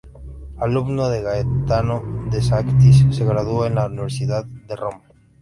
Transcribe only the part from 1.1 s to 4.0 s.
de Gaetano De Sanctis, se graduó en la